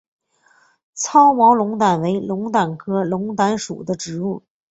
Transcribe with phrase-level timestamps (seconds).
[0.95, 4.41] 糙毛龙胆为龙胆科龙胆属的植物。